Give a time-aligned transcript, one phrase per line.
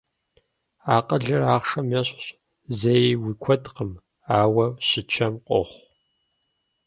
[0.95, 2.27] Акъылыр ахъшэм ещхьщ,
[2.79, 3.91] зэи уи куэдкъым,
[4.39, 5.81] ауэ щычэм къохъу.